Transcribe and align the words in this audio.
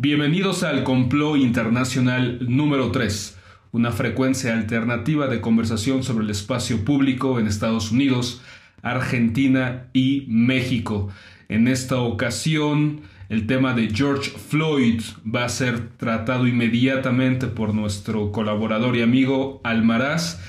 Bienvenidos 0.00 0.62
al 0.62 0.84
Complot 0.84 1.38
Internacional 1.38 2.38
número 2.48 2.92
3, 2.92 3.36
una 3.72 3.90
frecuencia 3.90 4.54
alternativa 4.54 5.26
de 5.26 5.40
conversación 5.40 6.04
sobre 6.04 6.24
el 6.24 6.30
espacio 6.30 6.84
público 6.84 7.40
en 7.40 7.48
Estados 7.48 7.90
Unidos, 7.90 8.40
Argentina 8.80 9.88
y 9.92 10.24
México. 10.28 11.08
En 11.48 11.66
esta 11.66 12.00
ocasión, 12.00 13.00
el 13.28 13.48
tema 13.48 13.74
de 13.74 13.88
George 13.88 14.30
Floyd 14.30 15.02
va 15.26 15.44
a 15.44 15.48
ser 15.48 15.88
tratado 15.96 16.46
inmediatamente 16.46 17.48
por 17.48 17.74
nuestro 17.74 18.30
colaborador 18.30 18.94
y 18.94 19.02
amigo 19.02 19.60
Almaraz. 19.64 20.40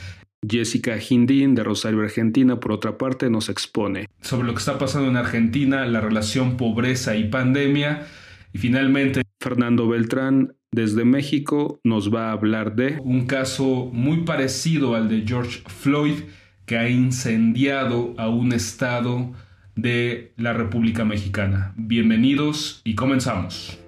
Jessica 0.47 1.00
Hindin 1.00 1.56
de 1.56 1.64
Rosario, 1.64 2.02
Argentina, 2.02 2.60
por 2.60 2.71
otra 2.71 3.00
parte, 3.00 3.32
nos 3.32 3.50
expone 3.50 4.10
sobre 4.21 4.46
lo 4.46 4.54
que 4.54 4.60
está 4.60 4.78
pasando 4.78 5.10
en 5.10 5.18
Argentina, 5.18 5.88
la 5.88 6.02
relación 6.02 6.56
pobreza 6.56 7.16
y 7.16 7.29
pandemia. 7.29 8.06
Y 8.52 8.58
finalmente, 8.58 9.21
Fernando 9.39 9.88
Beltrán 9.88 10.56
desde 10.71 11.06
México 11.06 11.80
nos 11.84 12.14
va 12.14 12.30
a 12.30 12.32
hablar 12.32 12.76
de 12.76 13.00
un 13.04 13.26
caso 13.26 13.90
muy 13.92 14.24
parecido 14.24 14.96
al 14.96 15.10
de 15.10 15.24
George 15.26 15.64
Floyd 15.68 16.24
que 16.66 16.78
ha 16.78 16.90
incendiado 16.90 18.14
a 18.18 18.30
un 18.30 18.54
estado 18.54 19.34
de 19.76 20.34
la 20.38 20.54
República 20.54 21.06
Mexicana. 21.06 21.74
Bienvenidos 21.78 22.82
y 22.84 22.96
comenzamos. 22.96 23.80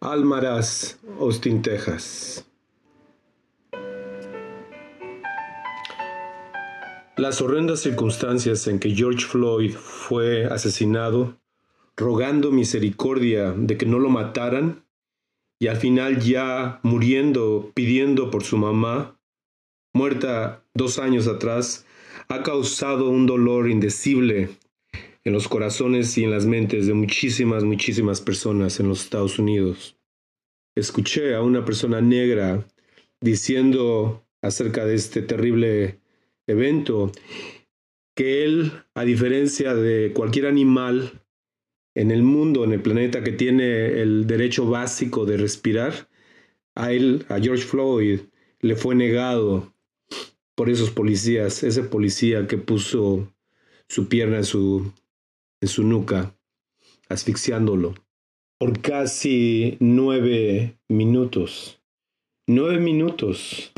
Almaraz, 0.00 0.98
Austin, 1.20 1.62
Texas. 1.62 2.49
Las 7.20 7.42
horrendas 7.42 7.80
circunstancias 7.80 8.66
en 8.66 8.78
que 8.78 8.94
George 8.94 9.26
Floyd 9.26 9.74
fue 9.74 10.46
asesinado, 10.46 11.38
rogando 11.94 12.50
misericordia 12.50 13.52
de 13.52 13.76
que 13.76 13.84
no 13.84 13.98
lo 13.98 14.08
mataran, 14.08 14.86
y 15.58 15.66
al 15.66 15.76
final 15.76 16.20
ya 16.20 16.80
muriendo 16.82 17.72
pidiendo 17.74 18.30
por 18.30 18.42
su 18.42 18.56
mamá, 18.56 19.20
muerta 19.92 20.64
dos 20.72 20.98
años 20.98 21.26
atrás, 21.26 21.84
ha 22.30 22.42
causado 22.42 23.10
un 23.10 23.26
dolor 23.26 23.68
indecible 23.68 24.48
en 25.22 25.34
los 25.34 25.46
corazones 25.46 26.16
y 26.16 26.24
en 26.24 26.30
las 26.30 26.46
mentes 26.46 26.86
de 26.86 26.94
muchísimas, 26.94 27.64
muchísimas 27.64 28.22
personas 28.22 28.80
en 28.80 28.88
los 28.88 29.02
Estados 29.04 29.38
Unidos. 29.38 29.98
Escuché 30.74 31.34
a 31.34 31.42
una 31.42 31.66
persona 31.66 32.00
negra 32.00 32.66
diciendo 33.20 34.24
acerca 34.40 34.86
de 34.86 34.94
este 34.94 35.20
terrible 35.20 35.99
evento, 36.50 37.12
que 38.14 38.44
él, 38.44 38.72
a 38.94 39.04
diferencia 39.04 39.74
de 39.74 40.12
cualquier 40.12 40.46
animal 40.46 41.22
en 41.94 42.10
el 42.10 42.22
mundo, 42.22 42.64
en 42.64 42.72
el 42.72 42.82
planeta 42.82 43.24
que 43.24 43.32
tiene 43.32 44.00
el 44.00 44.26
derecho 44.26 44.66
básico 44.66 45.26
de 45.26 45.36
respirar, 45.36 46.08
a 46.74 46.92
él, 46.92 47.24
a 47.28 47.38
George 47.38 47.64
Floyd, 47.64 48.20
le 48.60 48.76
fue 48.76 48.94
negado 48.94 49.74
por 50.54 50.68
esos 50.68 50.90
policías, 50.90 51.62
ese 51.62 51.82
policía 51.82 52.46
que 52.46 52.58
puso 52.58 53.32
su 53.88 54.08
pierna 54.08 54.38
en 54.38 54.44
su, 54.44 54.92
en 55.60 55.68
su 55.68 55.84
nuca, 55.84 56.36
asfixiándolo, 57.08 57.94
por 58.58 58.80
casi 58.80 59.76
nueve 59.80 60.78
minutos. 60.88 61.80
Nueve 62.46 62.78
minutos 62.78 63.72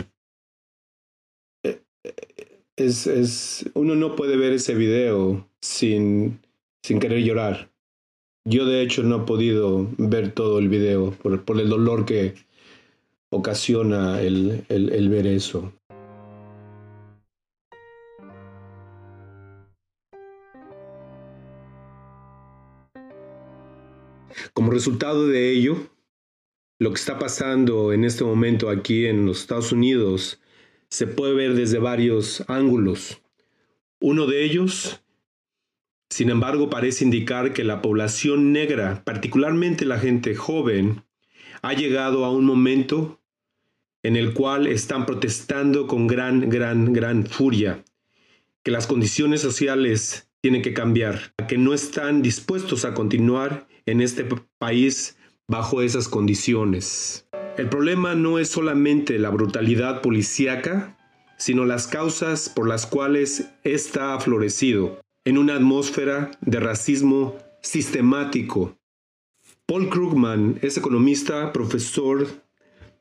es, 2.77 3.71
uno 3.75 3.95
no 3.95 4.17
puede 4.17 4.37
ver 4.37 4.53
ese 4.53 4.75
video 4.75 5.49
sin, 5.61 6.41
sin 6.83 6.99
querer 6.99 7.23
llorar. 7.23 7.71
Yo 8.45 8.67
de 8.67 8.83
hecho 8.83 9.03
no 9.03 9.23
he 9.23 9.27
podido 9.27 9.89
ver 9.99 10.33
todo 10.33 10.59
el 10.59 10.69
video 10.69 11.13
por, 11.13 11.45
por 11.45 11.61
el 11.61 11.69
dolor 11.69 12.05
que 12.05 12.35
ocasiona 13.31 14.21
el, 14.21 14.65
el 14.69 15.09
ver 15.09 15.27
eso. 15.27 15.73
Como 24.55 24.73
resultado 24.73 25.29
de 25.29 25.53
ello, 25.53 25.77
lo 26.81 26.91
que 26.91 26.97
está 26.97 27.19
pasando 27.19 27.93
en 27.93 28.05
este 28.05 28.25
momento 28.25 28.71
aquí 28.71 29.07
en 29.07 29.25
los 29.25 29.41
Estados 29.41 29.73
Unidos 29.73 30.41
se 30.93 31.07
puede 31.07 31.33
ver 31.33 31.55
desde 31.55 31.79
varios 31.79 32.45
ángulos. 32.49 33.23
Uno 33.99 34.27
de 34.27 34.45
ellos, 34.45 35.03
sin 36.11 36.29
embargo, 36.29 36.69
parece 36.69 37.03
indicar 37.03 37.55
que 37.55 37.65
la 37.65 37.81
población 37.81 38.53
negra, 38.53 39.03
particularmente 39.03 39.87
la 39.87 39.99
gente 39.99 40.35
joven, 40.35 41.03
ha 41.63 41.73
llegado 41.73 42.27
a 42.27 42.31
un 42.31 42.45
momento 42.45 43.23
en 44.03 44.17
el 44.17 44.35
cual 44.35 44.67
están 44.67 45.07
protestando 45.07 45.87
con 45.87 46.07
gran, 46.07 46.51
gran, 46.51 46.93
gran 46.93 47.25
furia, 47.25 47.83
que 48.63 48.71
las 48.71 48.87
condiciones 48.87 49.41
sociales 49.41 50.31
tienen 50.43 50.61
que 50.61 50.75
cambiar, 50.75 51.33
que 51.49 51.57
no 51.57 51.73
están 51.73 52.21
dispuestos 52.21 52.85
a 52.85 52.93
continuar 52.93 53.67
en 53.87 54.03
este 54.03 54.29
país 54.59 55.17
bajo 55.49 55.81
esas 55.81 56.07
condiciones. 56.07 57.27
El 57.59 57.69
problema 57.69 58.15
no 58.15 58.39
es 58.39 58.49
solamente 58.49 59.19
la 59.19 59.29
brutalidad 59.29 60.01
policíaca, 60.01 60.97
sino 61.37 61.67
las 61.67 61.87
causas 61.87 62.49
por 62.49 62.67
las 62.67 62.87
cuales 62.87 63.51
ésta 63.63 64.15
ha 64.15 64.21
florecido 64.21 65.03
en 65.27 65.37
una 65.37 65.57
atmósfera 65.57 66.31
de 66.41 66.61
racismo 66.61 67.37
sistemático. 67.61 68.79
Paul 69.67 69.91
Krugman 69.91 70.59
es 70.63 70.79
economista, 70.79 71.53
profesor 71.53 72.27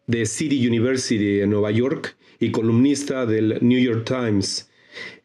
de 0.08 0.26
City 0.26 0.68
University 0.68 1.40
en 1.40 1.52
Nueva 1.52 1.72
York 1.72 2.18
y 2.38 2.52
columnista 2.52 3.26
del 3.26 3.58
New 3.62 3.80
York 3.80 4.06
Times. 4.06 4.70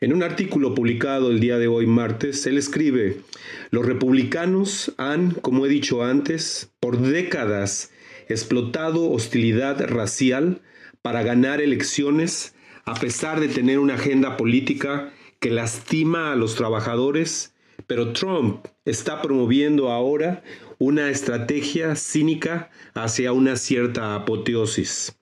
En 0.00 0.12
un 0.12 0.22
artículo 0.22 0.72
publicado 0.72 1.32
el 1.32 1.40
día 1.40 1.58
de 1.58 1.66
hoy, 1.66 1.86
martes, 1.86 2.46
él 2.46 2.58
escribe, 2.58 3.22
los 3.70 3.84
republicanos 3.84 4.94
han, 4.98 5.32
como 5.32 5.66
he 5.66 5.68
dicho 5.68 6.04
antes, 6.04 6.72
por 6.78 6.98
décadas 6.98 7.90
explotado 8.28 9.10
hostilidad 9.10 9.80
racial 9.88 10.62
para 11.02 11.22
ganar 11.22 11.60
elecciones 11.60 12.54
a 12.84 12.94
pesar 12.94 13.40
de 13.40 13.48
tener 13.48 13.78
una 13.78 13.94
agenda 13.94 14.36
política 14.36 15.12
que 15.40 15.50
lastima 15.50 16.32
a 16.32 16.36
los 16.36 16.54
trabajadores, 16.54 17.54
pero 17.86 18.12
Trump 18.12 18.66
está 18.84 19.20
promoviendo 19.22 19.90
ahora 19.90 20.42
una 20.78 21.10
estrategia 21.10 21.96
cínica 21.96 22.70
hacia 22.94 23.32
una 23.32 23.56
cierta 23.56 24.14
apoteosis. 24.14 25.16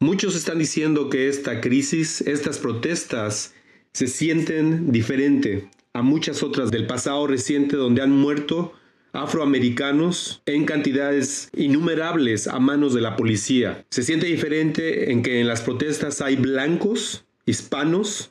Muchos 0.00 0.36
están 0.36 0.58
diciendo 0.58 1.10
que 1.10 1.28
esta 1.28 1.60
crisis, 1.60 2.20
estas 2.20 2.58
protestas, 2.58 3.54
se 3.92 4.06
sienten 4.06 4.92
diferente 4.92 5.68
a 5.92 6.02
muchas 6.02 6.42
otras 6.42 6.70
del 6.70 6.86
pasado 6.86 7.26
reciente 7.26 7.76
donde 7.76 8.02
han 8.02 8.12
muerto 8.12 8.74
afroamericanos 9.12 10.42
en 10.46 10.64
cantidades 10.64 11.50
innumerables 11.56 12.46
a 12.46 12.58
manos 12.58 12.94
de 12.94 13.00
la 13.00 13.16
policía. 13.16 13.84
Se 13.90 14.02
siente 14.02 14.26
diferente 14.26 15.12
en 15.12 15.22
que 15.22 15.40
en 15.40 15.46
las 15.46 15.62
protestas 15.62 16.20
hay 16.20 16.36
blancos, 16.36 17.24
hispanos, 17.46 18.30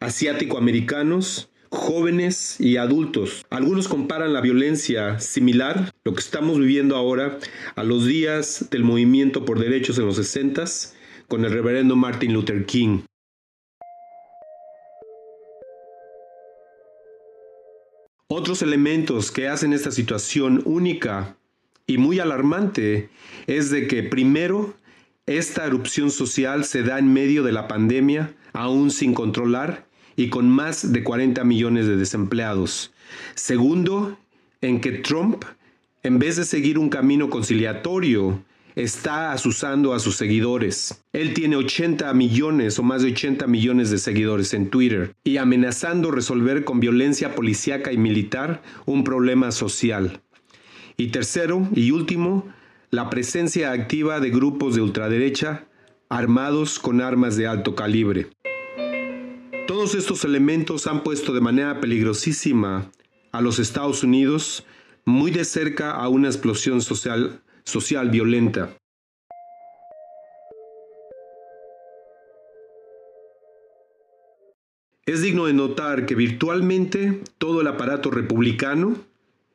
asiático-americanos, 0.00 1.48
jóvenes 1.70 2.60
y 2.60 2.76
adultos. 2.76 3.46
Algunos 3.48 3.88
comparan 3.88 4.34
la 4.34 4.42
violencia 4.42 5.18
similar, 5.20 5.92
lo 6.04 6.12
que 6.12 6.20
estamos 6.20 6.58
viviendo 6.58 6.96
ahora, 6.96 7.38
a 7.74 7.82
los 7.82 8.06
días 8.06 8.68
del 8.70 8.84
movimiento 8.84 9.44
por 9.44 9.58
derechos 9.58 9.98
en 9.98 10.06
los 10.06 10.16
60 10.16 10.64
con 11.28 11.46
el 11.46 11.52
reverendo 11.52 11.96
Martin 11.96 12.34
Luther 12.34 12.66
King. 12.66 13.00
Otros 18.28 18.62
elementos 18.62 19.30
que 19.30 19.48
hacen 19.48 19.72
esta 19.72 19.90
situación 19.90 20.62
única 20.64 21.36
y 21.86 21.98
muy 21.98 22.18
alarmante 22.18 23.10
es 23.46 23.70
de 23.70 23.86
que 23.86 24.02
primero, 24.02 24.74
esta 25.26 25.66
erupción 25.66 26.10
social 26.10 26.64
se 26.64 26.82
da 26.82 26.98
en 26.98 27.12
medio 27.12 27.42
de 27.42 27.52
la 27.52 27.68
pandemia, 27.68 28.34
aún 28.52 28.90
sin 28.90 29.14
controlar 29.14 29.86
y 30.16 30.28
con 30.28 30.48
más 30.48 30.92
de 30.92 31.02
40 31.02 31.44
millones 31.44 31.86
de 31.86 31.96
desempleados. 31.96 32.92
Segundo, 33.34 34.18
en 34.60 34.80
que 34.80 34.92
Trump, 34.92 35.44
en 36.02 36.18
vez 36.18 36.36
de 36.36 36.44
seguir 36.44 36.78
un 36.78 36.88
camino 36.88 37.30
conciliatorio, 37.30 38.42
está 38.74 39.32
asusando 39.32 39.94
a 39.94 39.98
sus 39.98 40.16
seguidores. 40.16 41.04
Él 41.12 41.34
tiene 41.34 41.56
80 41.56 42.12
millones 42.14 42.78
o 42.78 42.82
más 42.82 43.02
de 43.02 43.12
80 43.12 43.46
millones 43.46 43.90
de 43.90 43.98
seguidores 43.98 44.54
en 44.54 44.70
Twitter 44.70 45.14
y 45.24 45.36
amenazando 45.36 46.10
resolver 46.10 46.64
con 46.64 46.80
violencia 46.80 47.34
policíaca 47.34 47.92
y 47.92 47.98
militar 47.98 48.62
un 48.86 49.04
problema 49.04 49.52
social. 49.52 50.22
Y 50.96 51.08
tercero 51.08 51.68
y 51.74 51.90
último, 51.90 52.52
la 52.90 53.10
presencia 53.10 53.72
activa 53.72 54.20
de 54.20 54.30
grupos 54.30 54.74
de 54.74 54.82
ultraderecha 54.82 55.66
armados 56.08 56.78
con 56.78 57.00
armas 57.00 57.36
de 57.36 57.46
alto 57.46 57.74
calibre. 57.74 58.28
Todos 59.66 59.94
estos 59.94 60.24
elementos 60.24 60.86
han 60.86 61.02
puesto 61.02 61.32
de 61.32 61.40
manera 61.40 61.80
peligrosísima 61.80 62.90
a 63.32 63.40
los 63.40 63.58
Estados 63.58 64.02
Unidos 64.02 64.66
muy 65.06 65.30
de 65.30 65.46
cerca 65.46 65.92
a 65.92 66.08
una 66.08 66.28
explosión 66.28 66.82
social, 66.82 67.40
social 67.64 68.10
violenta. 68.10 68.76
Es 75.04 75.20
digno 75.20 75.46
de 75.46 75.52
notar 75.52 76.06
que 76.06 76.14
virtualmente 76.14 77.20
todo 77.38 77.60
el 77.60 77.66
aparato 77.66 78.10
republicano, 78.10 78.96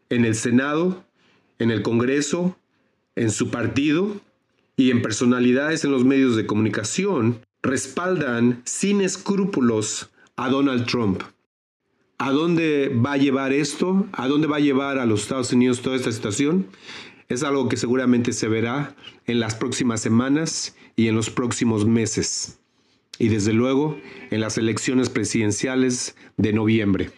en 0.09 0.25
el 0.25 0.35
Senado, 0.35 1.05
en 1.57 1.71
el 1.71 1.81
Congreso, 1.81 2.57
en 3.15 3.31
su 3.31 3.49
partido 3.49 4.19
y 4.75 4.91
en 4.91 5.01
personalidades 5.01 5.83
en 5.83 5.91
los 5.91 6.03
medios 6.03 6.35
de 6.35 6.45
comunicación, 6.45 7.39
respaldan 7.63 8.61
sin 8.65 9.01
escrúpulos 9.01 10.09
a 10.35 10.49
Donald 10.49 10.85
Trump. 10.85 11.23
¿A 12.19 12.31
dónde 12.31 12.89
va 12.89 13.13
a 13.13 13.17
llevar 13.17 13.53
esto? 13.53 14.07
¿A 14.11 14.27
dónde 14.27 14.47
va 14.47 14.57
a 14.57 14.61
llevar 14.61 14.97
a 14.97 15.05
los 15.05 15.21
Estados 15.21 15.53
Unidos 15.53 15.81
toda 15.81 15.95
esta 15.95 16.11
situación? 16.11 16.67
Es 17.29 17.43
algo 17.43 17.67
que 17.67 17.75
seguramente 17.75 18.31
se 18.31 18.47
verá 18.47 18.95
en 19.25 19.41
las 19.41 19.55
próximas 19.55 19.99
semanas 19.99 20.75
y 20.95 21.09
en 21.09 21.15
los 21.15 21.29
próximos 21.29 21.85
meses. 21.85 22.59
Y 23.19 23.27
desde 23.27 23.51
luego 23.51 23.97
en 24.31 24.39
las 24.39 24.57
elecciones 24.57 25.09
presidenciales 25.09 26.15
de 26.37 26.53
noviembre. 26.53 27.11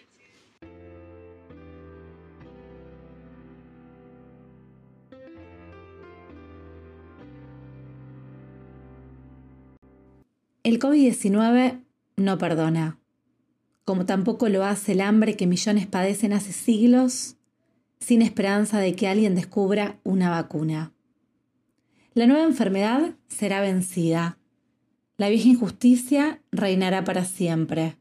El 10.64 10.78
COVID-19 10.78 11.84
no 12.16 12.38
perdona, 12.38 12.98
como 13.84 14.06
tampoco 14.06 14.48
lo 14.48 14.64
hace 14.64 14.92
el 14.92 15.00
hambre 15.02 15.36
que 15.36 15.46
millones 15.46 15.86
padecen 15.86 16.32
hace 16.32 16.52
siglos 16.52 17.36
sin 18.00 18.22
esperanza 18.22 18.78
de 18.80 18.94
que 18.94 19.06
alguien 19.06 19.34
descubra 19.34 20.00
una 20.02 20.30
vacuna. 20.30 20.92
La 22.14 22.26
nueva 22.26 22.44
enfermedad 22.44 23.14
será 23.28 23.60
vencida. 23.60 24.38
La 25.16 25.28
vieja 25.28 25.48
injusticia 25.48 26.40
reinará 26.50 27.04
para 27.04 27.24
siempre, 27.24 27.96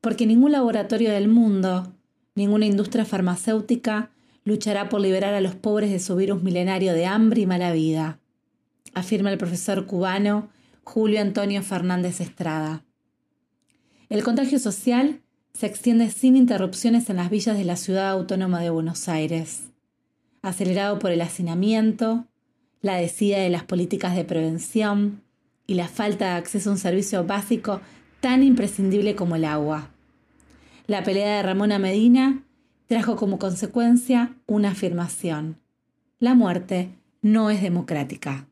porque 0.00 0.26
ningún 0.26 0.52
laboratorio 0.52 1.10
del 1.10 1.28
mundo, 1.28 1.92
ninguna 2.34 2.66
industria 2.66 3.04
farmacéutica 3.04 4.10
luchará 4.44 4.88
por 4.88 5.00
liberar 5.00 5.34
a 5.34 5.40
los 5.40 5.54
pobres 5.54 5.90
de 5.90 5.98
su 5.98 6.16
virus 6.16 6.42
milenario 6.42 6.94
de 6.94 7.06
hambre 7.06 7.42
y 7.42 7.46
mala 7.46 7.72
vida, 7.72 8.20
afirma 8.94 9.30
el 9.30 9.38
profesor 9.38 9.86
cubano 9.86 10.48
Julio 10.84 11.20
Antonio 11.20 11.62
Fernández 11.62 12.20
Estrada. 12.20 12.84
El 14.08 14.22
contagio 14.22 14.58
social 14.58 15.20
se 15.54 15.66
extiende 15.66 16.10
sin 16.10 16.36
interrupciones 16.36 17.10
en 17.10 17.16
las 17.16 17.30
villas 17.30 17.56
de 17.56 17.64
la 17.64 17.76
ciudad 17.76 18.10
autónoma 18.10 18.60
de 18.60 18.70
Buenos 18.70 19.08
Aires, 19.08 19.64
acelerado 20.40 20.98
por 20.98 21.10
el 21.10 21.20
hacinamiento, 21.20 22.26
la 22.80 22.96
desida 22.96 23.38
de 23.38 23.50
las 23.50 23.64
políticas 23.64 24.16
de 24.16 24.24
prevención 24.24 25.22
y 25.66 25.74
la 25.74 25.88
falta 25.88 26.26
de 26.26 26.32
acceso 26.32 26.70
a 26.70 26.72
un 26.72 26.78
servicio 26.78 27.24
básico 27.24 27.80
tan 28.20 28.42
imprescindible 28.42 29.14
como 29.14 29.36
el 29.36 29.44
agua. 29.44 29.90
La 30.86 31.04
pelea 31.04 31.36
de 31.36 31.42
Ramona 31.42 31.78
Medina 31.78 32.42
trajo 32.86 33.16
como 33.16 33.38
consecuencia 33.38 34.34
una 34.46 34.70
afirmación. 34.70 35.58
La 36.18 36.34
muerte 36.34 36.90
no 37.20 37.50
es 37.50 37.62
democrática. 37.62 38.48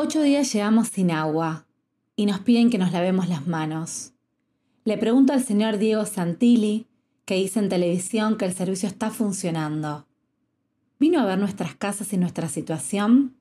Ocho 0.00 0.22
días 0.22 0.52
llevamos 0.52 0.86
sin 0.86 1.10
agua 1.10 1.66
y 2.14 2.26
nos 2.26 2.38
piden 2.38 2.70
que 2.70 2.78
nos 2.78 2.92
lavemos 2.92 3.28
las 3.28 3.48
manos. 3.48 4.12
Le 4.84 4.96
pregunto 4.96 5.32
al 5.32 5.42
señor 5.42 5.78
Diego 5.78 6.06
Santilli, 6.06 6.86
que 7.24 7.34
dice 7.34 7.58
en 7.58 7.68
televisión 7.68 8.38
que 8.38 8.44
el 8.44 8.54
servicio 8.54 8.88
está 8.88 9.10
funcionando. 9.10 10.06
¿Vino 11.00 11.18
a 11.18 11.24
ver 11.24 11.40
nuestras 11.40 11.74
casas 11.74 12.12
y 12.12 12.16
nuestra 12.16 12.48
situación? 12.48 13.34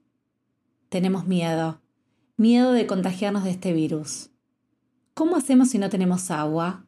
Tenemos 0.90 1.28
miedo, 1.28 1.80
miedo 2.38 2.72
de 2.72 2.88
contagiarnos 2.88 3.44
de 3.44 3.52
este 3.52 3.72
virus. 3.72 4.32
¿Cómo 5.14 5.36
hacemos 5.36 5.70
si 5.70 5.78
no 5.78 5.92
tenemos 5.92 6.32
agua? 6.32 6.88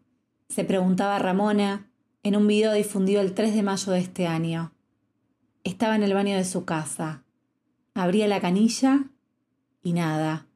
Se 0.49 0.63
preguntaba 0.63 1.19
Ramona 1.19 1.91
en 2.23 2.35
un 2.35 2.47
video 2.47 2.73
difundido 2.73 3.21
el 3.21 3.35
3 3.35 3.53
de 3.53 3.61
mayo 3.61 3.91
de 3.91 3.99
este 3.99 4.25
año. 4.25 4.73
Estaba 5.63 5.95
en 5.95 6.01
el 6.01 6.15
baño 6.15 6.35
de 6.35 6.45
su 6.45 6.65
casa. 6.65 7.23
Abría 7.93 8.27
la 8.27 8.41
canilla 8.41 9.11
y 9.81 9.93
nada, 9.93 10.47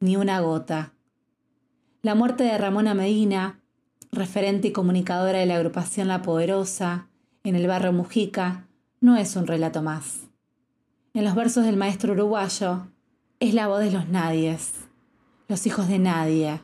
ni 0.00 0.16
una 0.16 0.40
gota. 0.40 0.92
La 2.02 2.14
muerte 2.14 2.44
de 2.44 2.58
Ramona 2.58 2.94
Medina, 2.94 3.60
referente 4.12 4.68
y 4.68 4.72
comunicadora 4.72 5.38
de 5.38 5.46
la 5.46 5.56
agrupación 5.56 6.08
La 6.08 6.22
Poderosa, 6.22 7.08
en 7.44 7.56
el 7.56 7.66
barrio 7.66 7.92
Mujica, 7.92 8.66
no 9.00 9.16
es 9.16 9.36
un 9.36 9.46
relato 9.46 9.82
más. 9.82 10.28
En 11.14 11.24
los 11.24 11.34
versos 11.34 11.64
del 11.64 11.76
maestro 11.76 12.12
uruguayo, 12.12 12.88
es 13.40 13.54
la 13.54 13.68
voz 13.68 13.80
de 13.80 13.90
los 13.90 14.08
nadies, 14.08 14.74
los 15.48 15.66
hijos 15.66 15.88
de 15.88 15.98
nadie, 15.98 16.60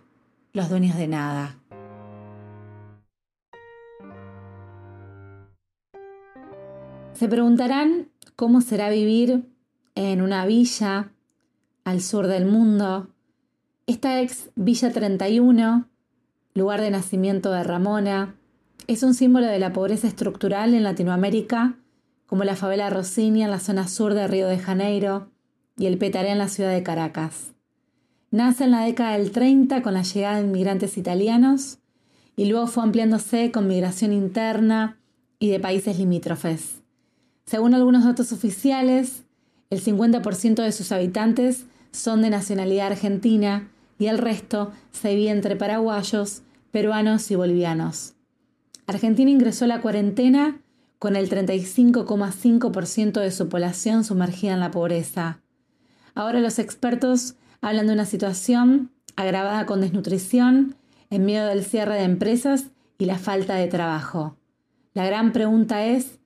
los 0.53 0.69
dueños 0.69 0.97
de 0.97 1.09
nada. 1.09 1.59
Se 7.15 7.29
preguntarán 7.29 8.09
cómo 8.37 8.61
será 8.61 8.91
vivir 8.91 9.49
en 9.95 10.21
una 10.21 10.47
villa 10.47 11.14
al 11.85 12.01
sur 12.01 12.27
del 12.27 12.47
mundo. 12.47 13.09
Esta 13.87 14.21
ex 14.21 14.51
Villa 14.57 14.91
31, 14.91 15.87
lugar 16.55 16.81
de 16.81 16.91
nacimiento 16.91 17.53
de 17.53 17.63
Ramona, 17.63 18.35
es 18.87 19.03
un 19.03 19.15
símbolo 19.15 19.47
de 19.47 19.59
la 19.59 19.73
pobreza 19.73 20.09
estructural 20.09 20.75
en 20.75 20.83
Latinoamérica, 20.83 21.77
como 22.27 22.45
la 22.45 22.57
favela 22.57 22.91
Rossini 22.91 23.43
en 23.43 23.51
la 23.51 23.61
zona 23.61 23.87
sur 23.87 24.15
de 24.15 24.27
Río 24.27 24.49
de 24.49 24.59
Janeiro 24.59 25.31
y 25.77 25.87
el 25.87 25.99
Petaré 25.99 26.31
en 26.31 26.39
la 26.39 26.49
ciudad 26.49 26.73
de 26.73 26.83
Caracas. 26.83 27.53
Nace 28.31 28.65
en 28.65 28.73
la 28.73 28.81
década 28.81 29.17
del 29.17 29.31
30 29.31 29.83
con 29.83 29.95
la 29.95 30.03
llegada 30.03 30.39
de 30.39 30.47
inmigrantes 30.47 30.97
italianos 30.97 31.79
y 32.37 32.47
luego 32.47 32.67
fue 32.67 32.83
ampliándose 32.83 33.53
con 33.53 33.69
migración 33.69 34.13
interna 34.13 34.99
y 35.39 35.51
de 35.51 35.61
países 35.61 35.99
limítrofes. 35.99 36.83
Según 37.47 37.75
algunos 37.75 38.05
datos 38.05 38.33
oficiales, 38.33 39.25
el 39.71 39.83
50% 39.83 40.63
de 40.63 40.73
sus 40.73 40.91
habitantes 40.91 41.67
son 41.95 42.23
de 42.23 42.31
nacionalidad 42.31 42.89
argentina 42.89 43.71
y 43.99 44.07
el 44.07 44.19
resto 44.19 44.73
se 44.91 45.11
divide 45.11 45.31
entre 45.31 45.55
paraguayos, 45.55 46.43
peruanos 46.73 47.31
y 47.31 47.37
bolivianos. 47.37 48.15
Argentina 48.87 49.31
ingresó 49.31 49.65
a 49.65 49.69
la 49.69 49.81
cuarentena 49.81 50.61
con 50.99 51.15
el 51.15 51.31
35,5% 51.31 53.21
de 53.21 53.31
su 53.31 53.49
población 53.49 54.03
sumergida 54.03 54.55
en 54.55 54.61
la 54.61 54.73
pobreza. 54.73 55.41
Ahora 56.15 56.41
los 56.41 56.59
expertos 56.59 57.37
hablan 57.61 57.87
de 57.87 57.93
una 57.93 58.07
situación 58.07 58.91
agravada 59.15 59.65
con 59.65 59.81
desnutrición 59.81 60.75
en 61.11 61.25
medio 61.25 61.47
del 61.47 61.65
cierre 61.65 61.95
de 61.95 62.05
empresas 62.05 62.71
y 62.99 63.05
la 63.05 63.19
falta 63.19 63.55
de 63.55 63.69
trabajo. 63.69 64.37
La 64.95 65.07
gran 65.07 65.33
pregunta 65.33 65.87
es, 65.87 66.19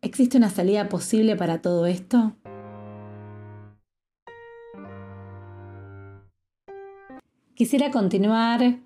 ¿existe 0.00 0.38
una 0.38 0.50
salida 0.50 0.88
posible 0.88 1.36
para 1.36 1.60
todo 1.60 1.86
esto? 1.86 2.34
Quisiera 7.54 7.90
continuar 7.90 8.78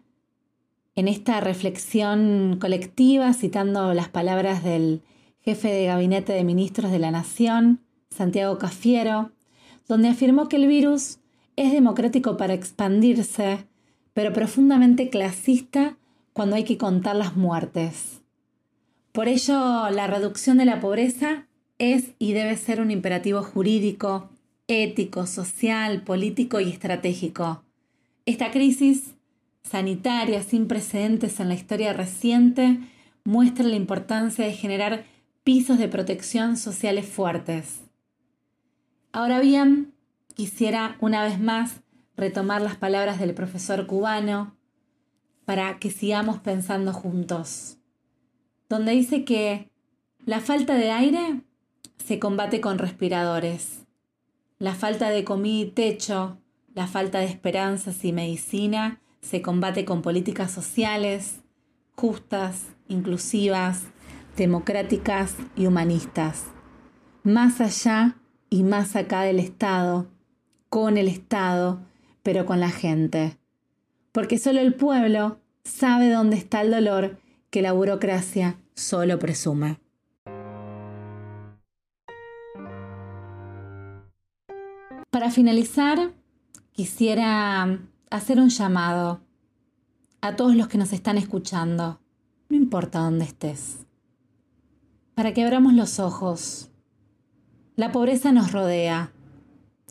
en 0.96 1.08
esta 1.08 1.40
reflexión 1.40 2.58
colectiva 2.60 3.32
citando 3.32 3.94
las 3.94 4.08
palabras 4.08 4.64
del 4.64 5.02
jefe 5.40 5.68
de 5.68 5.86
gabinete 5.86 6.32
de 6.32 6.42
ministros 6.42 6.90
de 6.90 6.98
la 6.98 7.12
Nación, 7.12 7.80
Santiago 8.10 8.58
Cafiero, 8.58 9.30
donde 9.86 10.08
afirmó 10.08 10.48
que 10.48 10.56
el 10.56 10.66
virus 10.66 11.18
es 11.54 11.72
democrático 11.72 12.36
para 12.36 12.54
expandirse, 12.54 13.66
pero 14.14 14.32
profundamente 14.32 15.10
clasista 15.10 15.96
cuando 16.32 16.56
hay 16.56 16.64
que 16.64 16.76
contar 16.76 17.14
las 17.14 17.36
muertes. 17.36 18.22
Por 19.12 19.28
ello, 19.28 19.90
la 19.90 20.08
reducción 20.08 20.58
de 20.58 20.64
la 20.64 20.80
pobreza 20.80 21.46
es 21.78 22.14
y 22.18 22.32
debe 22.32 22.56
ser 22.56 22.80
un 22.80 22.90
imperativo 22.90 23.44
jurídico, 23.44 24.28
ético, 24.66 25.26
social, 25.26 26.02
político 26.02 26.58
y 26.58 26.70
estratégico. 26.70 27.62
Esta 28.26 28.50
crisis 28.50 29.14
sanitaria 29.62 30.42
sin 30.42 30.66
precedentes 30.66 31.38
en 31.38 31.48
la 31.48 31.54
historia 31.54 31.92
reciente 31.92 32.80
muestra 33.22 33.64
la 33.64 33.76
importancia 33.76 34.44
de 34.44 34.52
generar 34.52 35.04
pisos 35.44 35.78
de 35.78 35.86
protección 35.86 36.56
sociales 36.56 37.06
fuertes. 37.06 37.82
Ahora 39.12 39.38
bien, 39.38 39.94
quisiera 40.34 40.96
una 41.00 41.22
vez 41.22 41.40
más 41.40 41.82
retomar 42.16 42.62
las 42.62 42.74
palabras 42.74 43.20
del 43.20 43.32
profesor 43.32 43.86
cubano 43.86 44.56
para 45.44 45.78
que 45.78 45.92
sigamos 45.92 46.40
pensando 46.40 46.92
juntos, 46.92 47.78
donde 48.68 48.90
dice 48.90 49.24
que 49.24 49.70
la 50.24 50.40
falta 50.40 50.74
de 50.74 50.90
aire 50.90 51.42
se 52.04 52.18
combate 52.18 52.60
con 52.60 52.78
respiradores. 52.78 53.86
La 54.58 54.74
falta 54.74 55.10
de 55.10 55.22
comida 55.22 55.66
y 55.66 55.70
techo, 55.70 56.38
la 56.76 56.86
falta 56.86 57.20
de 57.20 57.24
esperanzas 57.24 58.04
y 58.04 58.12
medicina 58.12 59.00
se 59.22 59.40
combate 59.40 59.86
con 59.86 60.02
políticas 60.02 60.50
sociales 60.52 61.40
justas, 61.96 62.66
inclusivas, 62.86 63.84
democráticas 64.36 65.36
y 65.56 65.66
humanistas. 65.66 66.44
Más 67.22 67.62
allá 67.62 68.18
y 68.50 68.62
más 68.62 68.94
acá 68.94 69.22
del 69.22 69.40
Estado, 69.40 70.06
con 70.68 70.98
el 70.98 71.08
Estado, 71.08 71.80
pero 72.22 72.44
con 72.44 72.60
la 72.60 72.68
gente. 72.68 73.38
Porque 74.12 74.36
solo 74.36 74.60
el 74.60 74.74
pueblo 74.74 75.40
sabe 75.64 76.10
dónde 76.10 76.36
está 76.36 76.60
el 76.60 76.70
dolor 76.70 77.18
que 77.48 77.62
la 77.62 77.72
burocracia 77.72 78.58
solo 78.74 79.18
presume. 79.18 79.80
Para 85.08 85.30
finalizar, 85.30 86.12
quisiera 86.76 87.80
hacer 88.10 88.38
un 88.38 88.50
llamado 88.50 89.22
a 90.20 90.36
todos 90.36 90.54
los 90.54 90.68
que 90.68 90.76
nos 90.76 90.92
están 90.92 91.16
escuchando, 91.16 92.00
no 92.50 92.56
importa 92.56 92.98
dónde 92.98 93.24
estés, 93.24 93.86
para 95.14 95.32
que 95.32 95.42
abramos 95.42 95.72
los 95.72 95.98
ojos. 95.98 96.68
La 97.76 97.92
pobreza 97.92 98.30
nos 98.30 98.52
rodea, 98.52 99.10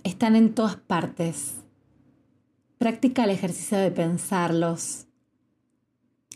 están 0.04 0.36
en 0.36 0.54
todas 0.54 0.75
partes. 0.75 1.56
Practica 2.77 3.24
el 3.24 3.32
ejercicio 3.32 3.80
de 3.80 3.89
pensarlos. 3.89 5.08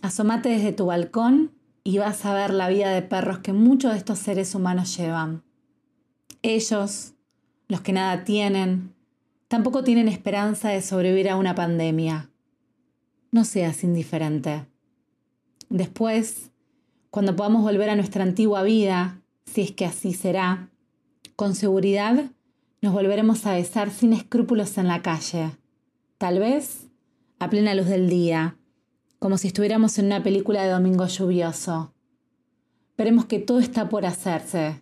Asómate 0.01 0.49
desde 0.49 0.73
tu 0.73 0.87
balcón 0.87 1.51
y 1.83 1.99
vas 1.99 2.25
a 2.25 2.33
ver 2.33 2.55
la 2.55 2.69
vida 2.69 2.89
de 2.89 3.03
perros 3.03 3.39
que 3.39 3.53
muchos 3.53 3.91
de 3.91 3.99
estos 3.99 4.17
seres 4.17 4.55
humanos 4.55 4.97
llevan. 4.97 5.43
Ellos 6.41 7.13
los 7.67 7.81
que 7.81 7.93
nada 7.93 8.23
tienen, 8.23 8.95
tampoco 9.49 9.83
tienen 9.83 10.07
esperanza 10.07 10.69
de 10.69 10.81
sobrevivir 10.81 11.27
a 11.27 11.35
una 11.35 11.55
pandemia. 11.55 12.29
No 13.31 13.43
seas 13.43 13.83
indiferente. 13.83 14.67
Después, 15.69 16.51
cuando 17.09 17.35
podamos 17.35 17.63
volver 17.63 17.89
a 17.89 17.95
nuestra 17.95 18.23
antigua 18.23 18.63
vida, 18.63 19.21
si 19.45 19.61
es 19.61 19.71
que 19.71 19.85
así 19.85 20.13
será, 20.13 20.69
con 21.35 21.55
seguridad 21.55 22.25
nos 22.81 22.93
volveremos 22.93 23.45
a 23.45 23.55
besar 23.55 23.89
sin 23.89 24.13
escrúpulos 24.13 24.77
en 24.77 24.87
la 24.87 25.01
calle. 25.01 25.51
Tal 26.19 26.39
vez 26.39 26.87
a 27.39 27.49
plena 27.49 27.73
luz 27.73 27.87
del 27.87 28.07
día, 28.07 28.55
como 29.17 29.37
si 29.37 29.47
estuviéramos 29.47 29.97
en 29.97 30.05
una 30.05 30.21
película 30.21 30.63
de 30.63 30.69
domingo 30.69 31.07
lluvioso. 31.07 31.93
Veremos 32.97 33.25
que 33.25 33.39
todo 33.39 33.59
está 33.59 33.89
por 33.89 34.05
hacerse, 34.05 34.81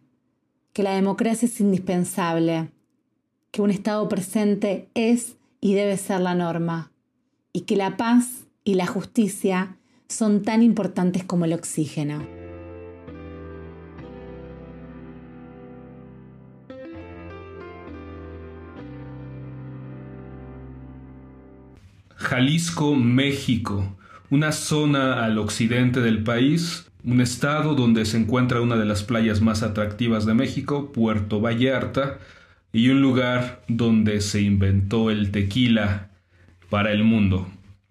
que 0.74 0.84
la 0.84 0.94
democracia 0.94 1.46
es 1.46 1.60
indispensable 1.62 2.72
que 3.58 3.64
un 3.64 3.72
Estado 3.72 4.08
presente 4.08 4.88
es 4.94 5.36
y 5.60 5.74
debe 5.74 5.98
ser 5.98 6.22
la 6.22 6.36
norma, 6.36 6.92
y 7.54 7.62
que 7.62 7.76
la 7.76 7.98
paz 7.98 8.46
y 8.64 8.76
la 8.76 8.86
justicia 8.86 9.78
son 10.08 10.44
tan 10.44 10.62
importantes 10.62 11.24
como 11.24 11.46
el 11.46 11.54
oxígeno. 11.54 12.22
Jalisco, 22.16 22.94
México, 22.94 23.98
una 24.30 24.52
zona 24.52 25.26
al 25.26 25.40
occidente 25.40 26.02
del 26.02 26.24
país, 26.24 26.92
un 27.04 27.22
estado 27.22 27.74
donde 27.74 28.06
se 28.06 28.18
encuentra 28.18 28.62
una 28.62 28.76
de 28.76 28.86
las 28.86 29.02
playas 29.02 29.42
más 29.42 29.64
atractivas 29.64 30.28
de 30.28 30.36
México, 30.36 30.92
Puerto 30.92 31.42
Vallarta, 31.42 32.20
y 32.74 32.90
un 32.90 33.02
lugar 33.02 33.64
donde 33.68 34.22
se 34.22 34.42
inventó 34.42 35.10
el 35.10 35.32
tequila 35.32 36.10
para 36.70 36.92
el 36.92 37.04
mundo. 37.04 37.48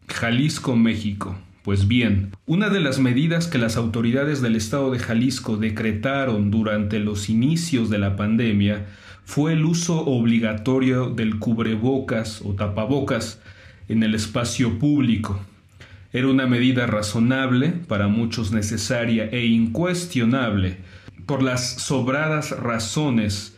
Jalisco, 0.09 0.77
México. 0.77 1.37
Pues 1.63 1.89
bien, 1.89 2.31
una 2.47 2.69
de 2.69 2.79
las 2.79 3.01
medidas 3.01 3.49
que 3.49 3.59
las 3.59 3.77
autoridades 3.77 4.41
del 4.41 4.55
estado 4.55 4.93
de 4.93 5.01
Jalisco 5.01 5.57
decretaron 5.57 6.53
durante 6.53 7.01
los 7.01 7.29
inicios 7.29 7.91
de 7.91 7.99
la 7.99 8.15
pandemia 8.15 8.87
fue 9.25 9.55
el 9.55 9.65
uso 9.65 10.05
obligatorio 10.07 11.11
del 11.11 11.41
cubrebocas 11.41 12.41
o 12.45 12.55
tapabocas 12.55 13.43
en 13.89 14.05
el 14.05 14.15
espacio 14.15 14.79
público. 14.79 15.41
Era 16.13 16.29
una 16.29 16.47
medida 16.47 16.87
razonable, 16.87 17.71
para 17.71 18.07
muchos 18.07 18.53
necesaria 18.53 19.25
e 19.25 19.47
incuestionable, 19.47 20.77
por 21.27 21.43
las 21.43 21.83
sobradas 21.83 22.53
razones 22.53 23.56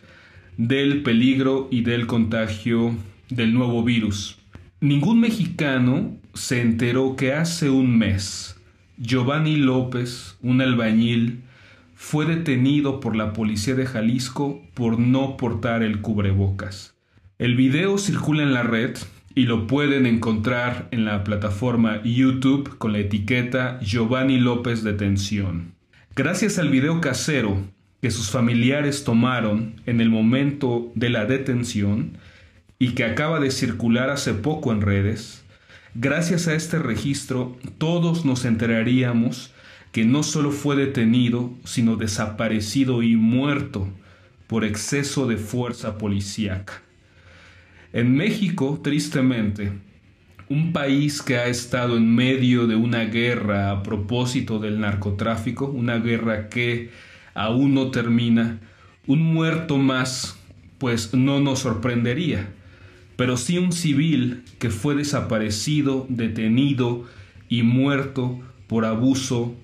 del 0.58 1.02
peligro 1.02 1.68
y 1.70 1.82
del 1.82 2.06
contagio 2.06 2.94
del 3.30 3.54
nuevo 3.54 3.82
virus. 3.82 4.38
Ningún 4.80 5.20
mexicano 5.20 6.18
se 6.34 6.60
enteró 6.60 7.16
que 7.16 7.32
hace 7.32 7.70
un 7.70 7.96
mes 7.96 8.58
Giovanni 8.98 9.56
López, 9.56 10.36
un 10.42 10.60
albañil, 10.60 11.42
fue 11.94 12.26
detenido 12.26 12.98
por 12.98 13.14
la 13.14 13.32
policía 13.32 13.76
de 13.76 13.86
Jalisco 13.86 14.60
por 14.74 14.98
no 14.98 15.36
portar 15.36 15.84
el 15.84 16.00
cubrebocas. 16.00 16.96
El 17.38 17.54
video 17.54 17.96
circula 17.96 18.42
en 18.42 18.52
la 18.52 18.64
red 18.64 18.96
y 19.36 19.44
lo 19.44 19.68
pueden 19.68 20.06
encontrar 20.06 20.88
en 20.90 21.04
la 21.04 21.22
plataforma 21.22 22.02
YouTube 22.02 22.76
con 22.78 22.92
la 22.92 22.98
etiqueta 22.98 23.78
Giovanni 23.80 24.40
López 24.40 24.82
Detención. 24.82 25.74
Gracias 26.16 26.58
al 26.58 26.68
video 26.68 27.00
casero, 27.00 27.62
que 28.00 28.10
sus 28.10 28.30
familiares 28.30 29.04
tomaron 29.04 29.74
en 29.86 30.00
el 30.00 30.10
momento 30.10 30.92
de 30.94 31.10
la 31.10 31.24
detención 31.24 32.18
y 32.78 32.90
que 32.90 33.04
acaba 33.04 33.40
de 33.40 33.50
circular 33.50 34.10
hace 34.10 34.34
poco 34.34 34.72
en 34.72 34.82
redes, 34.82 35.42
gracias 35.94 36.46
a 36.46 36.54
este 36.54 36.78
registro 36.78 37.56
todos 37.78 38.24
nos 38.24 38.44
enteraríamos 38.44 39.52
que 39.90 40.04
no 40.04 40.22
solo 40.22 40.52
fue 40.52 40.76
detenido, 40.76 41.52
sino 41.64 41.96
desaparecido 41.96 43.02
y 43.02 43.16
muerto 43.16 43.88
por 44.46 44.64
exceso 44.64 45.26
de 45.26 45.36
fuerza 45.36 45.98
policíaca. 45.98 46.82
En 47.92 48.14
México, 48.14 48.80
tristemente, 48.82 49.72
un 50.48 50.72
país 50.72 51.22
que 51.22 51.36
ha 51.36 51.46
estado 51.46 51.96
en 51.96 52.14
medio 52.14 52.66
de 52.66 52.76
una 52.76 53.04
guerra 53.04 53.70
a 53.70 53.82
propósito 53.82 54.58
del 54.58 54.80
narcotráfico, 54.80 55.66
una 55.66 55.98
guerra 55.98 56.48
que 56.48 56.90
aún 57.38 57.72
no 57.72 57.92
termina, 57.92 58.58
un 59.06 59.22
muerto 59.22 59.78
más, 59.78 60.36
pues 60.78 61.14
no 61.14 61.38
nos 61.40 61.60
sorprendería, 61.60 62.50
pero 63.16 63.36
sí 63.36 63.58
un 63.58 63.72
civil 63.72 64.42
que 64.58 64.70
fue 64.70 64.96
desaparecido, 64.96 66.04
detenido 66.08 67.04
y 67.48 67.62
muerto 67.62 68.40
por 68.66 68.84
abuso 68.84 69.54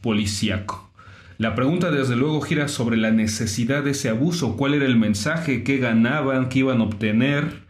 policíaco. 0.00 0.88
La 1.36 1.56
pregunta 1.56 1.90
desde 1.90 2.14
luego 2.14 2.40
gira 2.40 2.68
sobre 2.68 2.96
la 2.96 3.10
necesidad 3.10 3.82
de 3.82 3.90
ese 3.90 4.10
abuso, 4.10 4.56
cuál 4.56 4.74
era 4.74 4.86
el 4.86 4.96
mensaje, 4.96 5.64
qué 5.64 5.78
ganaban, 5.78 6.48
qué 6.48 6.60
iban 6.60 6.80
a 6.80 6.84
obtener, 6.84 7.64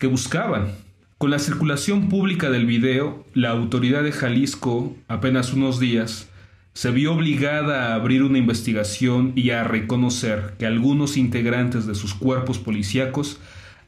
qué 0.00 0.08
buscaban. 0.08 0.72
Con 1.16 1.30
la 1.30 1.38
circulación 1.38 2.08
pública 2.08 2.50
del 2.50 2.66
video, 2.66 3.24
la 3.34 3.50
autoridad 3.50 4.02
de 4.02 4.10
Jalisco, 4.10 4.96
apenas 5.06 5.52
unos 5.52 5.78
días, 5.78 6.28
se 6.76 6.90
vio 6.90 7.14
obligada 7.14 7.88
a 7.88 7.94
abrir 7.94 8.22
una 8.22 8.36
investigación 8.36 9.32
y 9.34 9.48
a 9.48 9.64
reconocer 9.64 10.56
que 10.58 10.66
algunos 10.66 11.16
integrantes 11.16 11.86
de 11.86 11.94
sus 11.94 12.12
cuerpos 12.12 12.58
policíacos 12.58 13.40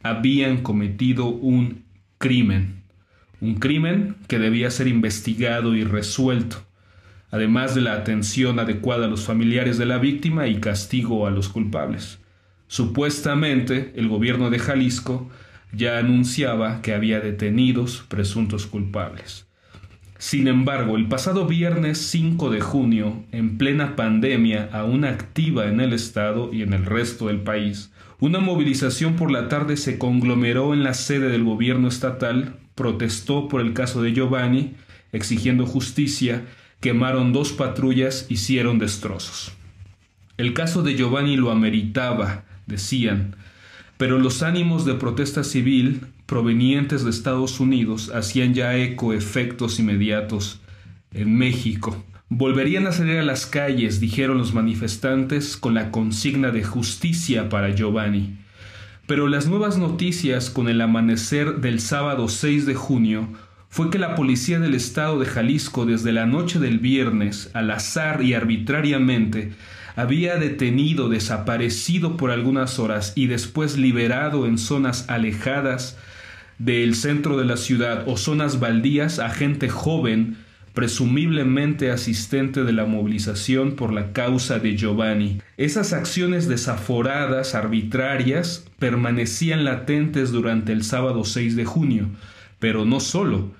habían 0.02 0.62
cometido 0.62 1.26
un 1.26 1.84
crimen, 2.16 2.84
un 3.42 3.56
crimen 3.56 4.16
que 4.26 4.38
debía 4.38 4.70
ser 4.70 4.88
investigado 4.88 5.76
y 5.76 5.84
resuelto, 5.84 6.62
además 7.30 7.74
de 7.74 7.82
la 7.82 7.92
atención 7.92 8.58
adecuada 8.58 9.04
a 9.04 9.10
los 9.10 9.26
familiares 9.26 9.76
de 9.76 9.84
la 9.84 9.98
víctima 9.98 10.46
y 10.46 10.58
castigo 10.58 11.26
a 11.26 11.30
los 11.30 11.50
culpables. 11.50 12.20
Supuestamente, 12.68 13.92
el 13.96 14.08
gobierno 14.08 14.48
de 14.48 14.60
Jalisco 14.60 15.28
ya 15.72 15.98
anunciaba 15.98 16.80
que 16.80 16.94
había 16.94 17.20
detenidos 17.20 18.06
presuntos 18.08 18.66
culpables. 18.66 19.47
Sin 20.18 20.48
embargo, 20.48 20.96
el 20.96 21.06
pasado 21.06 21.46
viernes 21.46 21.98
5 21.98 22.50
de 22.50 22.60
junio, 22.60 23.24
en 23.30 23.56
plena 23.56 23.94
pandemia 23.94 24.68
aún 24.72 25.04
activa 25.04 25.68
en 25.68 25.80
el 25.80 25.92
Estado 25.92 26.50
y 26.52 26.62
en 26.62 26.72
el 26.72 26.84
resto 26.86 27.28
del 27.28 27.40
país, 27.40 27.92
una 28.18 28.40
movilización 28.40 29.14
por 29.14 29.30
la 29.30 29.48
tarde 29.48 29.76
se 29.76 29.96
conglomeró 29.96 30.74
en 30.74 30.82
la 30.82 30.94
sede 30.94 31.28
del 31.28 31.44
gobierno 31.44 31.86
estatal, 31.86 32.56
protestó 32.74 33.46
por 33.46 33.60
el 33.60 33.74
caso 33.74 34.02
de 34.02 34.12
Giovanni, 34.12 34.74
exigiendo 35.12 35.66
justicia, 35.66 36.46
quemaron 36.80 37.32
dos 37.32 37.52
patrullas, 37.52 38.26
hicieron 38.28 38.80
destrozos. 38.80 39.52
El 40.36 40.52
caso 40.52 40.82
de 40.82 40.96
Giovanni 40.96 41.36
lo 41.36 41.52
ameritaba, 41.52 42.44
decían, 42.66 43.36
pero 43.98 44.18
los 44.18 44.42
ánimos 44.42 44.84
de 44.84 44.94
protesta 44.94 45.44
civil 45.44 46.08
provenientes 46.28 47.04
de 47.04 47.10
Estados 47.10 47.58
Unidos 47.58 48.12
hacían 48.14 48.52
ya 48.52 48.76
eco 48.76 49.14
efectos 49.14 49.80
inmediatos 49.80 50.60
en 51.10 51.34
México. 51.34 52.04
Volverían 52.28 52.86
a 52.86 52.92
salir 52.92 53.16
a 53.16 53.22
las 53.22 53.46
calles, 53.46 53.98
dijeron 53.98 54.36
los 54.36 54.52
manifestantes, 54.52 55.56
con 55.56 55.72
la 55.72 55.90
consigna 55.90 56.50
de 56.50 56.62
justicia 56.62 57.48
para 57.48 57.74
Giovanni. 57.74 58.36
Pero 59.06 59.26
las 59.26 59.46
nuevas 59.46 59.78
noticias 59.78 60.50
con 60.50 60.68
el 60.68 60.82
amanecer 60.82 61.62
del 61.62 61.80
sábado 61.80 62.28
6 62.28 62.66
de 62.66 62.74
junio 62.74 63.30
fue 63.70 63.88
que 63.88 63.98
la 63.98 64.14
policía 64.14 64.60
del 64.60 64.74
estado 64.74 65.18
de 65.18 65.24
Jalisco 65.24 65.86
desde 65.86 66.12
la 66.12 66.26
noche 66.26 66.58
del 66.58 66.78
viernes, 66.78 67.50
al 67.54 67.70
azar 67.70 68.22
y 68.22 68.34
arbitrariamente, 68.34 69.52
había 69.96 70.36
detenido, 70.36 71.08
desaparecido 71.08 72.18
por 72.18 72.30
algunas 72.32 72.78
horas 72.78 73.14
y 73.16 73.28
después 73.28 73.78
liberado 73.78 74.44
en 74.44 74.58
zonas 74.58 75.08
alejadas 75.08 75.96
del 76.58 76.94
centro 76.94 77.38
de 77.38 77.44
la 77.44 77.56
ciudad 77.56 78.04
o 78.06 78.16
zonas 78.16 78.60
baldías 78.60 79.18
a 79.18 79.30
gente 79.30 79.68
joven 79.68 80.36
presumiblemente 80.78 81.90
asistente 81.90 82.62
de 82.62 82.72
la 82.72 82.84
movilización 82.84 83.72
por 83.72 83.92
la 83.92 84.12
causa 84.12 84.60
de 84.60 84.76
Giovanni. 84.76 85.42
Esas 85.56 85.92
acciones 85.92 86.46
desaforadas, 86.46 87.56
arbitrarias, 87.56 88.64
permanecían 88.78 89.64
latentes 89.64 90.30
durante 90.30 90.72
el 90.72 90.84
sábado 90.84 91.24
6 91.24 91.56
de 91.56 91.64
junio, 91.64 92.10
pero 92.60 92.84
no 92.84 93.00
solo. 93.00 93.50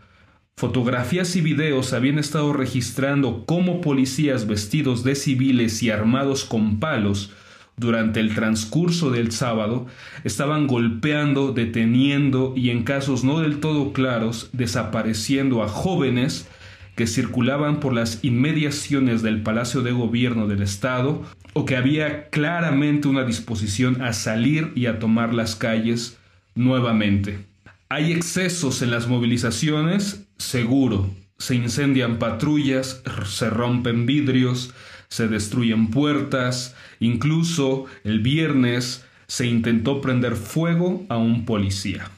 Fotografías 0.57 1.35
y 1.35 1.41
videos 1.41 1.93
habían 1.93 2.21
estado 2.21 2.53
registrando 2.53 3.45
cómo 3.47 3.81
policías 3.81 4.47
vestidos 4.47 5.03
de 5.03 5.17
civiles 5.17 5.83
y 5.83 5.91
armados 5.91 6.45
con 6.45 6.79
palos 6.79 7.33
durante 7.79 8.21
el 8.21 8.35
transcurso 8.35 9.11
del 9.11 9.33
sábado 9.33 9.87
estaban 10.25 10.67
golpeando, 10.67 11.53
deteniendo 11.53 12.53
y 12.57 12.71
en 12.71 12.83
casos 12.83 13.25
no 13.25 13.41
del 13.41 13.61
todo 13.61 13.93
claros 13.93 14.51
desapareciendo 14.53 15.63
a 15.63 15.69
jóvenes 15.69 16.49
que 16.97 17.07
circulaban 17.07 17.79
por 17.79 17.95
las 17.95 18.25
inmediaciones 18.25 19.23
del 19.23 19.43
Palacio 19.43 19.83
de 19.83 19.93
Gobierno 19.93 20.49
del 20.49 20.63
Estado 20.63 21.23
o 21.53 21.65
que 21.65 21.77
había 21.77 22.29
claramente 22.29 23.07
una 23.07 23.25
disposición 23.25 24.03
a 24.03 24.13
salir 24.13 24.73
y 24.75 24.87
a 24.87 24.99
tomar 24.99 25.33
las 25.33 25.55
calles 25.55 26.19
nuevamente. 26.57 27.47
¿Hay 27.89 28.13
excesos 28.13 28.83
en 28.83 28.91
las 28.91 29.07
movilizaciones? 29.07 30.27
Seguro. 30.39 31.09
Se 31.39 31.55
incendian 31.55 32.19
patrullas, 32.19 33.03
se 33.25 33.49
rompen 33.49 34.05
vidrios, 34.05 34.75
se 35.09 35.29
destruyen 35.29 35.89
puertas, 35.89 36.75
incluso 37.01 37.87
el 38.05 38.21
viernes 38.21 39.05
se 39.27 39.47
intentó 39.47 40.01
prender 40.01 40.37
fuego 40.37 41.05
a 41.09 41.19
un 41.19 41.45
policía. 41.45 42.11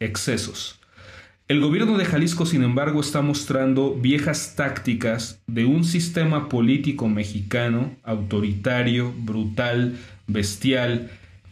Excesos. 0.00 0.78
El 1.48 1.60
gobierno 1.60 1.98
de 1.98 2.04
Jalisco, 2.04 2.46
sin 2.46 2.62
embargo, 2.62 3.00
está 3.00 3.20
mostrando 3.20 3.94
viejas 3.94 4.54
tácticas 4.56 5.42
de 5.46 5.64
un 5.64 5.84
sistema 5.84 6.48
político 6.48 7.08
mexicano 7.08 7.94
autoritario, 8.04 9.12
brutal, 9.18 9.98
bestial, 10.26 11.10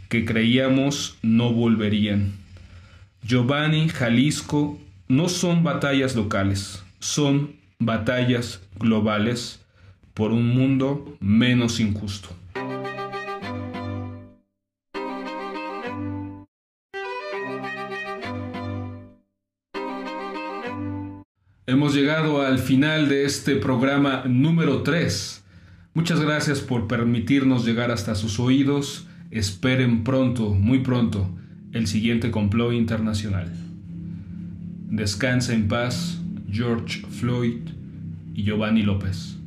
que 0.09 0.25
creíamos 0.25 1.19
no 1.23 1.53
volverían. 1.53 2.33
Giovanni, 3.23 3.89
Jalisco, 3.89 4.79
no 5.09 5.29
son 5.29 5.65
batallas 5.65 6.17
locales, 6.17 6.83
son 7.01 7.57
batallas 7.79 8.63
globales 8.79 9.60
por 10.21 10.33
un 10.33 10.55
mundo 10.55 11.17
menos 11.19 11.81
injusto. 11.81 12.29
Hemos 21.67 21.95
llegado 21.95 22.43
al 22.43 22.59
final 22.59 23.09
de 23.09 23.25
este 23.25 23.57
programa 23.57 24.25
número 24.27 24.83
3. 24.83 25.43
Muchas 25.95 26.21
gracias 26.21 26.61
por 26.61 26.87
permitirnos 26.87 27.65
llegar 27.65 27.91
hasta 27.91 28.15
sus 28.15 28.39
oídos. 28.41 29.09
Esperen 29.31 30.05
pronto, 30.05 30.51
muy 30.51 30.81
pronto, 30.81 31.35
el 31.73 31.87
siguiente 31.87 32.31
complot 32.31 32.75
internacional. 32.75 33.51
Descansa 34.91 35.55
en 35.55 35.67
paz 35.67 36.21
George 36.53 37.07
Floyd 37.09 37.71
y 38.35 38.43
Giovanni 38.43 38.83
López. 38.83 39.40